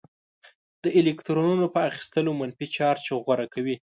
د 0.83 0.85
الکترونونو 0.99 1.65
په 1.73 1.79
اخیستلو 1.89 2.31
منفي 2.39 2.67
چارج 2.77 3.05
غوره 3.25 3.47
کوي. 3.53 3.75